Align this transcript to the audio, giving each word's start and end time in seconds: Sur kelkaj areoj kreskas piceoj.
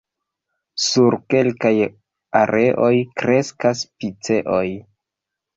Sur 0.85 1.17
kelkaj 1.33 1.73
areoj 2.41 2.91
kreskas 3.23 3.85
piceoj. 3.99 4.67